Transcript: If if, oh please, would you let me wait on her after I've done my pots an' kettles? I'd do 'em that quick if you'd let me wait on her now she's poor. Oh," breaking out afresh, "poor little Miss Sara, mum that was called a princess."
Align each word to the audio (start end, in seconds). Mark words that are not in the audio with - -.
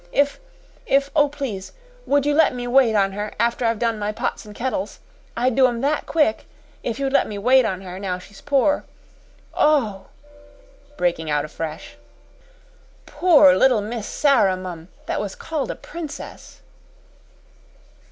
If 0.11 0.39
if, 0.87 1.11
oh 1.15 1.29
please, 1.29 1.73
would 2.07 2.25
you 2.25 2.33
let 2.33 2.55
me 2.55 2.65
wait 2.65 2.95
on 2.95 3.11
her 3.11 3.33
after 3.39 3.65
I've 3.65 3.77
done 3.77 3.99
my 3.99 4.11
pots 4.11 4.47
an' 4.47 4.55
kettles? 4.55 4.97
I'd 5.37 5.55
do 5.55 5.67
'em 5.67 5.81
that 5.81 6.07
quick 6.07 6.47
if 6.81 6.97
you'd 6.99 7.13
let 7.13 7.27
me 7.27 7.37
wait 7.37 7.65
on 7.65 7.81
her 7.81 7.99
now 7.99 8.17
she's 8.17 8.41
poor. 8.41 8.83
Oh," 9.53 10.07
breaking 10.97 11.29
out 11.29 11.45
afresh, 11.45 11.97
"poor 13.05 13.55
little 13.55 13.81
Miss 13.83 14.07
Sara, 14.07 14.57
mum 14.57 14.87
that 15.05 15.21
was 15.21 15.35
called 15.35 15.69
a 15.69 15.75
princess." 15.75 16.61